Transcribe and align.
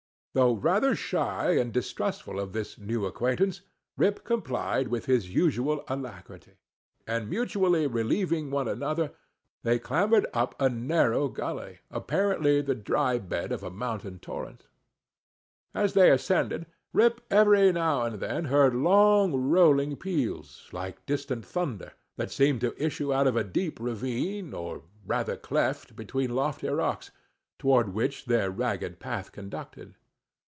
Though 0.33 0.53
rather 0.53 0.95
shy 0.95 1.57
and 1.57 1.73
distrustful 1.73 2.39
of 2.39 2.53
this 2.53 2.77
new 2.79 3.05
acquaintance, 3.05 3.63
Rip 3.97 4.23
complied 4.23 4.87
with 4.87 5.05
his 5.05 5.35
usual 5.35 5.83
alacrity; 5.89 6.53
and 7.05 7.29
mutually 7.29 7.85
relieving 7.85 8.49
one 8.49 8.69
another, 8.69 9.11
they 9.63 9.77
clambered 9.77 10.25
up 10.33 10.55
a 10.57 10.69
narrow 10.69 11.27
gully, 11.27 11.79
apparently 11.91 12.61
the 12.61 12.75
dry 12.75 13.17
bed 13.19 13.51
of 13.51 13.61
a 13.61 13.69
mountain 13.69 14.19
torrent. 14.19 14.67
As 15.75 15.95
they 15.95 16.09
ascended, 16.09 16.65
Rip 16.93 17.19
every 17.29 17.73
now 17.73 18.03
and 18.03 18.21
then 18.21 18.45
heard 18.45 18.73
long 18.73 19.33
rolling 19.35 19.97
peals, 19.97 20.69
like 20.71 21.05
distant 21.05 21.45
thunder, 21.45 21.91
that 22.15 22.31
seemed 22.31 22.61
to 22.61 22.81
issue 22.81 23.11
out 23.13 23.27
of 23.27 23.35
a 23.35 23.43
deep 23.43 23.81
ravine, 23.81 24.53
or 24.53 24.83
rather 25.05 25.35
cleft, 25.35 25.93
between 25.93 26.29
lofty[Pg 26.29 26.63
9] 26.63 26.71
rocks, 26.73 27.11
toward 27.59 27.93
which 27.93 28.27
their 28.27 28.49
rugged 28.49 29.01
path 29.01 29.33
conducted. 29.33 29.95